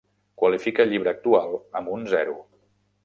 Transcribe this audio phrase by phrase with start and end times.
[0.43, 2.39] Qualifica el llibre actual amb un zero